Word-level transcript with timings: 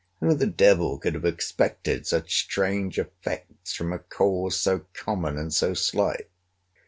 Who 0.19 0.33
the 0.33 0.47
devil 0.47 0.97
could 0.97 1.13
have 1.13 1.25
expected 1.25 2.07
such 2.07 2.41
strange 2.45 2.97
effects 2.97 3.75
from 3.75 3.93
a 3.93 3.99
cause 3.99 4.59
so 4.59 4.87
common 4.93 5.37
and 5.37 5.53
so 5.53 5.75
slight? 5.75 6.27